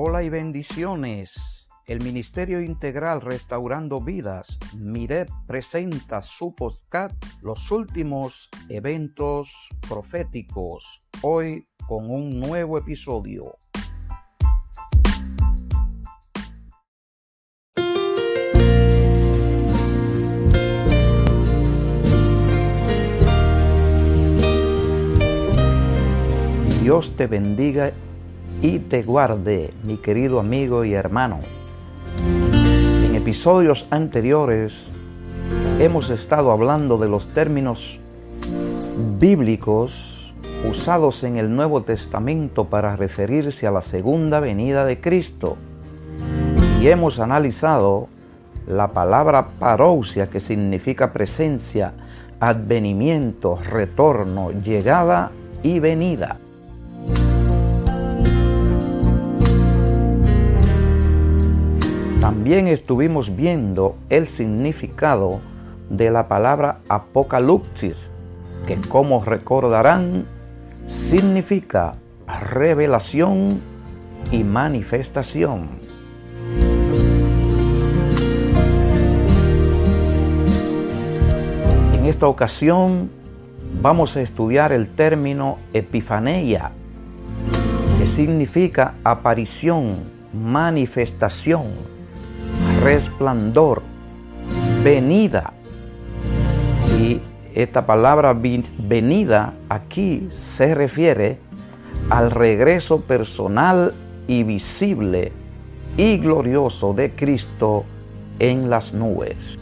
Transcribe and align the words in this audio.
Hola 0.00 0.22
y 0.22 0.28
bendiciones. 0.28 1.68
El 1.84 2.00
Ministerio 2.04 2.60
Integral 2.60 3.20
Restaurando 3.20 4.00
Vidas, 4.00 4.56
MIREP, 4.76 5.28
presenta 5.44 6.22
su 6.22 6.54
podcast 6.54 7.16
Los 7.42 7.72
últimos 7.72 8.48
eventos 8.68 9.50
proféticos, 9.88 11.00
hoy 11.22 11.66
con 11.88 12.12
un 12.12 12.38
nuevo 12.38 12.78
episodio. 12.78 13.56
Dios 26.84 27.16
te 27.16 27.26
bendiga 27.26 27.92
y 28.60 28.80
te 28.80 29.02
guarde, 29.02 29.72
mi 29.84 29.98
querido 29.98 30.40
amigo 30.40 30.84
y 30.84 30.94
hermano. 30.94 31.38
En 33.04 33.14
episodios 33.14 33.86
anteriores 33.90 34.90
hemos 35.78 36.10
estado 36.10 36.50
hablando 36.50 36.98
de 36.98 37.08
los 37.08 37.28
términos 37.28 38.00
bíblicos 39.18 40.34
usados 40.68 41.22
en 41.22 41.36
el 41.36 41.54
Nuevo 41.54 41.82
Testamento 41.82 42.64
para 42.64 42.96
referirse 42.96 43.66
a 43.66 43.70
la 43.70 43.82
segunda 43.82 44.40
venida 44.40 44.84
de 44.84 45.00
Cristo. 45.00 45.56
Y 46.80 46.88
hemos 46.88 47.20
analizado 47.20 48.08
la 48.66 48.88
palabra 48.88 49.48
parousia 49.60 50.30
que 50.30 50.40
significa 50.40 51.12
presencia, 51.12 51.92
advenimiento, 52.40 53.58
retorno, 53.70 54.50
llegada 54.50 55.30
y 55.62 55.78
venida. 55.78 56.38
También 62.20 62.66
estuvimos 62.66 63.36
viendo 63.36 63.96
el 64.10 64.26
significado 64.26 65.40
de 65.88 66.10
la 66.10 66.26
palabra 66.26 66.80
apocalipsis, 66.88 68.10
que 68.66 68.76
como 68.76 69.24
recordarán 69.24 70.26
significa 70.88 71.94
revelación 72.26 73.60
y 74.32 74.42
manifestación. 74.42 75.68
En 81.94 82.04
esta 82.04 82.26
ocasión 82.26 83.10
vamos 83.80 84.16
a 84.16 84.22
estudiar 84.22 84.72
el 84.72 84.88
término 84.88 85.58
epifaneia, 85.72 86.72
que 87.96 88.08
significa 88.08 88.94
aparición, 89.04 89.94
manifestación 90.32 91.97
resplandor, 92.82 93.82
venida. 94.82 95.52
Y 96.98 97.20
esta 97.54 97.86
palabra 97.86 98.34
venida 98.34 99.54
aquí 99.68 100.28
se 100.30 100.74
refiere 100.74 101.38
al 102.10 102.30
regreso 102.30 103.00
personal 103.00 103.92
y 104.26 104.42
visible 104.42 105.32
y 105.96 106.18
glorioso 106.18 106.94
de 106.94 107.10
Cristo 107.10 107.84
en 108.38 108.70
las 108.70 108.92
nubes. 108.92 109.58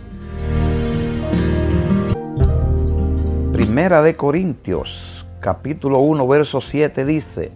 Primera 3.52 4.02
de 4.02 4.16
Corintios, 4.16 5.26
capítulo 5.40 5.98
1, 6.00 6.26
verso 6.28 6.60
7 6.60 7.04
dice, 7.04 7.52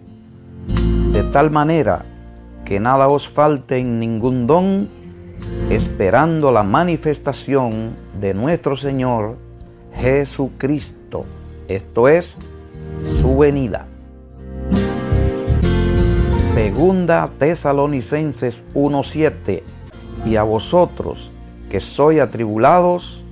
de 1.11 1.23
tal 1.31 1.51
manera 1.51 2.05
que 2.65 2.79
nada 2.79 3.07
os 3.07 3.27
falte 3.27 3.77
en 3.77 3.99
ningún 3.99 4.47
don, 4.47 5.00
esperando 5.69 6.51
la 6.51 6.63
manifestación 6.63 7.95
de 8.19 8.33
nuestro 8.33 8.75
Señor 8.75 9.37
Jesucristo, 9.95 11.25
esto 11.67 12.07
es, 12.07 12.37
su 13.19 13.37
venida. 13.37 13.87
Segunda 16.53 17.29
Tesalonicenses 17.39 18.63
1:7 18.73 19.63
Y 20.25 20.35
a 20.35 20.43
vosotros 20.43 21.31
que 21.69 21.79
sois 21.79 22.19
atribulados, 22.19 23.23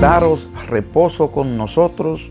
daros 0.00 0.48
reposo 0.66 1.30
con 1.30 1.56
nosotros 1.56 2.30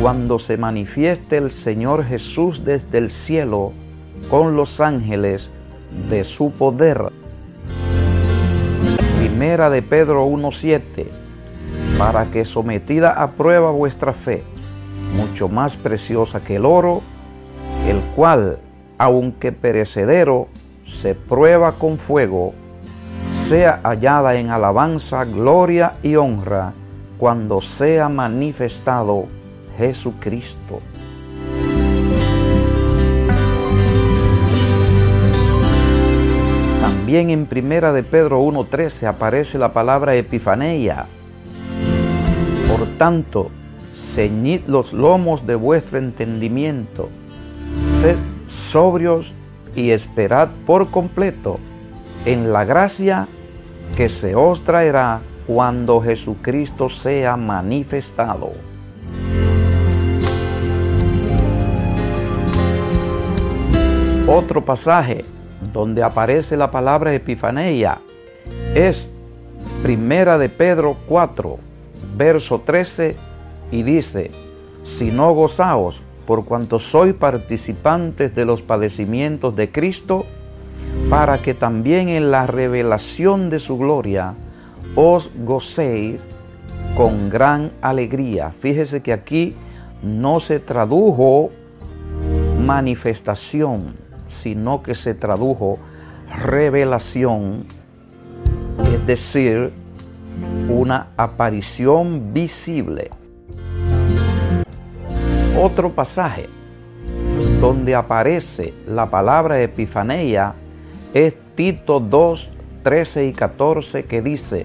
cuando 0.00 0.38
se 0.38 0.56
manifieste 0.56 1.36
el 1.36 1.50
Señor 1.50 2.04
Jesús 2.04 2.64
desde 2.64 2.98
el 2.98 3.10
cielo 3.10 3.72
con 4.30 4.54
los 4.54 4.80
ángeles 4.80 5.50
de 6.08 6.22
su 6.24 6.52
poder 6.52 7.10
Primera 9.40 9.70
de 9.70 9.80
Pedro 9.80 10.26
1.7, 10.26 11.06
para 11.96 12.26
que 12.26 12.44
sometida 12.44 13.12
a 13.12 13.30
prueba 13.30 13.70
vuestra 13.70 14.12
fe, 14.12 14.42
mucho 15.16 15.48
más 15.48 15.78
preciosa 15.78 16.42
que 16.42 16.56
el 16.56 16.66
oro, 16.66 17.00
el 17.88 18.00
cual, 18.14 18.58
aunque 18.98 19.50
perecedero, 19.50 20.48
se 20.86 21.14
prueba 21.14 21.72
con 21.72 21.96
fuego, 21.96 22.52
sea 23.32 23.80
hallada 23.82 24.34
en 24.34 24.50
alabanza, 24.50 25.24
gloria 25.24 25.94
y 26.02 26.16
honra 26.16 26.74
cuando 27.16 27.62
sea 27.62 28.10
manifestado 28.10 29.24
Jesucristo. 29.78 30.80
También 37.10 37.30
en 37.30 37.46
Primera 37.46 37.92
de 37.92 38.04
Pedro 38.04 38.40
1.13 38.40 39.08
aparece 39.08 39.58
la 39.58 39.72
palabra 39.72 40.14
epifaneia. 40.14 41.06
Por 42.68 42.86
tanto, 42.98 43.50
ceñid 43.96 44.60
los 44.68 44.92
lomos 44.92 45.44
de 45.44 45.56
vuestro 45.56 45.98
entendimiento, 45.98 47.08
sed 48.00 48.16
sobrios 48.46 49.34
y 49.74 49.90
esperad 49.90 50.50
por 50.64 50.92
completo 50.92 51.58
en 52.26 52.52
la 52.52 52.64
gracia 52.64 53.26
que 53.96 54.08
se 54.08 54.36
os 54.36 54.62
traerá 54.62 55.20
cuando 55.48 56.00
Jesucristo 56.00 56.88
sea 56.88 57.36
manifestado. 57.36 58.52
Otro 64.28 64.64
pasaje 64.64 65.24
donde 65.72 66.02
aparece 66.02 66.56
la 66.56 66.70
palabra 66.70 67.14
epifaneia 67.14 67.98
es 68.74 69.10
Primera 69.82 70.38
de 70.38 70.48
Pedro 70.48 70.96
4, 71.06 71.58
verso 72.16 72.60
13, 72.60 73.16
y 73.70 73.82
dice, 73.82 74.30
si 74.84 75.10
no 75.10 75.32
gozaos 75.32 76.02
por 76.26 76.44
cuanto 76.44 76.78
sois 76.78 77.14
participantes 77.14 78.34
de 78.34 78.44
los 78.44 78.62
padecimientos 78.62 79.56
de 79.56 79.70
Cristo, 79.70 80.26
para 81.08 81.38
que 81.38 81.54
también 81.54 82.08
en 82.08 82.30
la 82.30 82.46
revelación 82.46 83.50
de 83.50 83.58
su 83.58 83.78
gloria 83.78 84.34
os 84.94 85.30
gocéis 85.44 86.20
con 86.96 87.30
gran 87.30 87.70
alegría. 87.80 88.50
Fíjese 88.50 89.02
que 89.02 89.12
aquí 89.12 89.54
no 90.02 90.40
se 90.40 90.60
tradujo 90.60 91.50
manifestación, 92.64 93.94
sino 94.30 94.82
que 94.82 94.94
se 94.94 95.14
tradujo 95.14 95.78
revelación, 96.30 97.66
es 98.92 99.06
decir, 99.06 99.72
una 100.68 101.08
aparición 101.16 102.32
visible. 102.32 103.10
Otro 105.60 105.90
pasaje 105.90 106.48
donde 107.60 107.94
aparece 107.94 108.72
la 108.86 109.10
palabra 109.10 109.60
epifanía 109.60 110.54
es 111.12 111.34
Tito 111.56 112.00
2, 112.00 112.50
13 112.82 113.26
y 113.26 113.32
14 113.32 114.04
que 114.04 114.22
dice, 114.22 114.64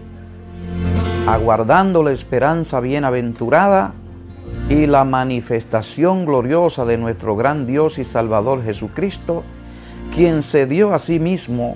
aguardando 1.27 2.03
la 2.03 2.11
esperanza 2.11 2.79
bienaventurada 2.79 3.93
y 4.69 4.87
la 4.87 5.03
manifestación 5.03 6.25
gloriosa 6.25 6.85
de 6.85 6.97
nuestro 6.97 7.35
gran 7.35 7.67
Dios 7.67 7.97
y 7.97 8.03
Salvador 8.03 8.63
Jesucristo, 8.63 9.43
quien 10.15 10.43
se 10.43 10.65
dio 10.65 10.93
a 10.93 10.99
sí 10.99 11.19
mismo 11.19 11.75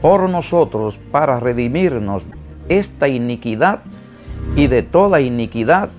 por 0.00 0.30
nosotros 0.30 1.00
para 1.10 1.40
redimirnos 1.40 2.22
esta 2.68 3.08
iniquidad 3.08 3.80
y 4.54 4.68
de 4.68 4.84
toda 4.84 5.20
iniquidad 5.20 5.90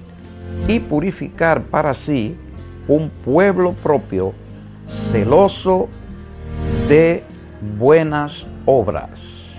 y 0.68 0.80
purificar 0.80 1.64
para 1.64 1.94
sí 1.94 2.38
un 2.88 3.10
pueblo 3.10 3.74
propio 3.74 4.34
celoso 4.88 5.90
de 6.88 7.24
buenas 7.78 8.48
obras. 8.66 9.58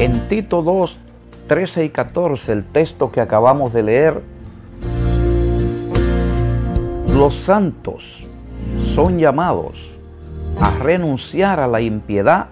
En 0.00 0.28
Tito 0.28 0.62
2, 0.62 0.98
13 1.46 1.84
y 1.84 1.90
14, 1.90 2.52
el 2.52 2.64
texto 2.64 3.12
que 3.12 3.20
acabamos 3.20 3.72
de 3.72 3.82
leer, 3.84 4.22
los 7.08 7.34
santos 7.34 8.26
son 8.80 9.18
llamados 9.18 9.97
a 10.60 10.70
renunciar 10.78 11.60
a 11.60 11.66
la 11.66 11.80
impiedad 11.80 12.48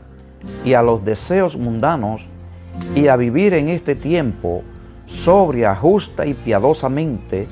y 0.65 0.75
a 0.75 0.83
los 0.83 1.05
deseos 1.05 1.57
mundanos 1.57 2.29
y 2.95 3.09
a 3.09 3.17
vivir 3.17 3.55
en 3.55 3.69
este 3.69 3.95
tiempo 3.95 4.63
sobria, 5.07 5.75
justa 5.75 6.27
y 6.27 6.35
piadosamente, 6.35 7.47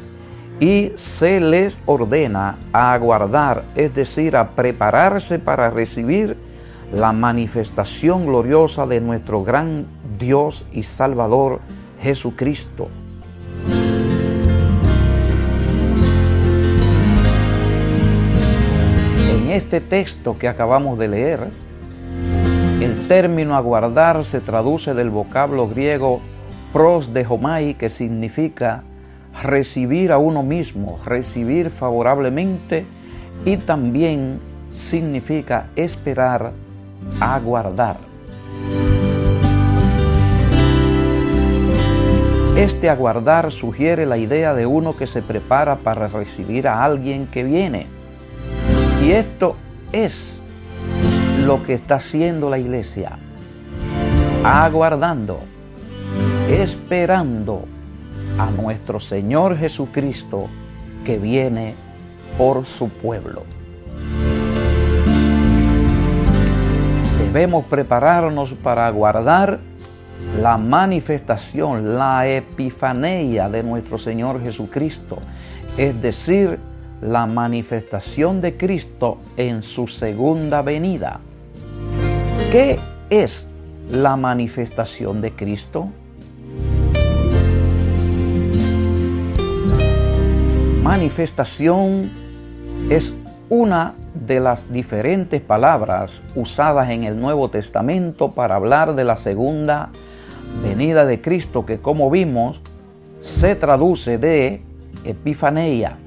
y 0.60 0.92
se 0.96 1.40
les 1.40 1.78
ordena 1.86 2.56
a 2.72 2.92
aguardar, 2.92 3.64
es 3.74 3.94
decir, 3.94 4.36
a 4.36 4.50
prepararse 4.50 5.38
para 5.38 5.70
recibir 5.70 6.36
la 6.92 7.12
manifestación 7.12 8.26
gloriosa 8.26 8.86
de 8.86 9.00
nuestro 9.00 9.42
gran 9.42 9.86
Dios 10.18 10.64
y 10.72 10.84
Salvador 10.84 11.60
Jesucristo. 12.00 12.88
Este 19.54 19.80
texto 19.80 20.36
que 20.36 20.48
acabamos 20.48 20.98
de 20.98 21.06
leer, 21.06 21.46
el 22.80 23.06
término 23.06 23.54
aguardar 23.54 24.24
se 24.24 24.40
traduce 24.40 24.94
del 24.94 25.10
vocablo 25.10 25.68
griego 25.68 26.20
pros 26.72 27.14
de 27.14 27.24
homai, 27.24 27.74
que 27.74 27.88
significa 27.88 28.82
recibir 29.44 30.10
a 30.10 30.18
uno 30.18 30.42
mismo, 30.42 30.98
recibir 31.06 31.70
favorablemente 31.70 32.84
y 33.44 33.56
también 33.58 34.40
significa 34.72 35.68
esperar, 35.76 36.50
aguardar. 37.20 37.98
Este 42.56 42.90
aguardar 42.90 43.52
sugiere 43.52 44.04
la 44.04 44.16
idea 44.16 44.52
de 44.52 44.66
uno 44.66 44.96
que 44.96 45.06
se 45.06 45.22
prepara 45.22 45.76
para 45.76 46.08
recibir 46.08 46.66
a 46.66 46.84
alguien 46.84 47.28
que 47.28 47.44
viene. 47.44 47.86
Y 49.04 49.12
esto 49.12 49.54
es 49.92 50.40
lo 51.44 51.62
que 51.62 51.74
está 51.74 51.96
haciendo 51.96 52.48
la 52.48 52.58
iglesia. 52.58 53.18
Aguardando, 54.42 55.40
esperando 56.48 57.66
a 58.38 58.50
nuestro 58.50 58.98
Señor 59.00 59.58
Jesucristo 59.58 60.48
que 61.04 61.18
viene 61.18 61.74
por 62.38 62.64
su 62.64 62.88
pueblo. 62.88 63.42
Debemos 67.18 67.66
prepararnos 67.66 68.54
para 68.54 68.86
aguardar 68.86 69.58
la 70.40 70.56
manifestación, 70.56 71.98
la 71.98 72.26
epifanía 72.26 73.50
de 73.50 73.62
nuestro 73.64 73.98
Señor 73.98 74.40
Jesucristo, 74.42 75.18
es 75.76 76.00
decir, 76.00 76.58
la 77.04 77.26
manifestación 77.26 78.40
de 78.40 78.56
Cristo 78.56 79.18
en 79.36 79.62
su 79.62 79.86
segunda 79.88 80.62
venida. 80.62 81.20
¿Qué 82.50 82.78
es 83.10 83.46
la 83.90 84.16
manifestación 84.16 85.20
de 85.20 85.32
Cristo? 85.32 85.88
Manifestación 90.82 92.10
es 92.88 93.12
una 93.50 93.94
de 94.14 94.40
las 94.40 94.72
diferentes 94.72 95.42
palabras 95.42 96.22
usadas 96.34 96.88
en 96.88 97.04
el 97.04 97.20
Nuevo 97.20 97.50
Testamento 97.50 98.32
para 98.32 98.54
hablar 98.54 98.94
de 98.94 99.04
la 99.04 99.16
segunda 99.16 99.90
venida 100.62 101.04
de 101.04 101.20
Cristo 101.20 101.66
que 101.66 101.80
como 101.80 102.10
vimos 102.10 102.62
se 103.20 103.56
traduce 103.56 104.16
de 104.16 104.62
Epifanía. 105.04 105.98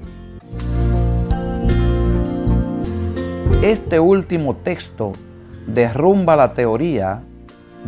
Este 3.62 3.98
último 3.98 4.56
texto 4.56 5.12
derrumba 5.66 6.36
la 6.36 6.54
teoría 6.54 7.22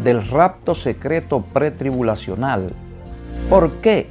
del 0.03 0.27
rapto 0.27 0.75
secreto 0.75 1.43
pretribulacional. 1.43 2.69
¿Por 3.49 3.73
qué? 3.81 4.09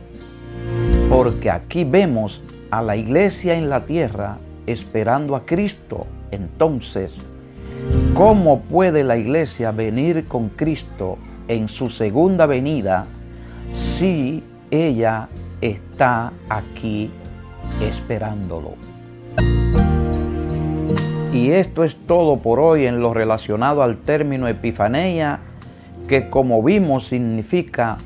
Porque 1.09 1.51
aquí 1.51 1.83
vemos 1.83 2.41
a 2.71 2.81
la 2.81 2.95
iglesia 2.95 3.55
en 3.55 3.69
la 3.69 3.85
tierra 3.85 4.37
esperando 4.67 5.35
a 5.35 5.45
Cristo. 5.45 6.07
Entonces, 6.31 7.25
¿cómo 8.13 8.61
puede 8.61 9.03
la 9.03 9.17
iglesia 9.17 9.71
venir 9.71 10.27
con 10.27 10.49
Cristo 10.49 11.17
en 11.47 11.67
su 11.67 11.89
segunda 11.89 12.45
venida 12.45 13.07
si 13.73 14.43
ella 14.71 15.27
está 15.61 16.31
aquí 16.49 17.09
esperándolo. 17.81 18.75
Y 21.33 21.51
esto 21.51 21.83
es 21.83 21.95
todo 21.95 22.37
por 22.37 22.59
hoy 22.59 22.85
en 22.85 23.01
lo 23.01 23.13
relacionado 23.13 23.83
al 23.83 23.97
término 23.97 24.47
epifanía, 24.47 25.39
que 26.07 26.29
como 26.29 26.63
vimos 26.63 27.07
significa 27.07 27.97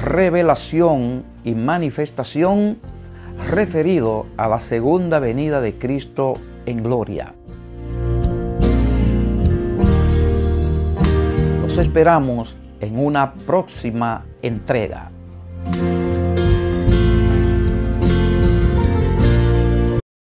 revelación 0.00 1.24
y 1.44 1.54
manifestación 1.54 2.78
referido 3.48 4.26
a 4.36 4.48
la 4.48 4.60
segunda 4.60 5.18
venida 5.18 5.60
de 5.60 5.74
Cristo 5.74 6.34
en 6.66 6.82
gloria. 6.82 7.34
Los 11.62 11.76
esperamos 11.76 12.56
en 12.80 12.98
una 12.98 13.34
próxima 13.34 14.24
entrega. 14.42 15.10